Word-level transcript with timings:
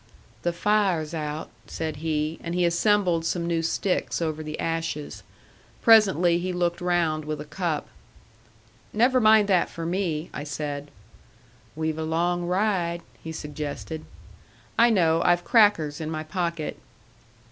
"The 0.41 0.51
fire's 0.51 1.13
out," 1.13 1.51
said 1.67 1.97
he; 1.97 2.39
and 2.43 2.55
he 2.55 2.65
assembled 2.65 3.23
some 3.23 3.45
new 3.45 3.61
sticks 3.61 4.19
over 4.19 4.41
the 4.41 4.59
ashes. 4.59 5.21
Presently 5.83 6.39
he 6.39 6.51
looked 6.51 6.81
round 6.81 7.23
with 7.23 7.39
a 7.39 7.45
cup. 7.45 7.87
"Never 8.93 9.21
mind 9.21 9.47
that 9.49 9.69
for 9.69 9.85
me," 9.85 10.31
I 10.33 10.43
said. 10.43 10.89
"We've 11.75 11.99
a 11.99 12.03
long 12.03 12.47
ride," 12.47 13.03
he 13.23 13.31
suggested. 13.31 14.03
"I 14.75 14.89
know. 14.89 15.21
I've 15.23 15.43
crackers 15.43 16.01
in 16.01 16.09
my 16.09 16.23
pocket." 16.23 16.79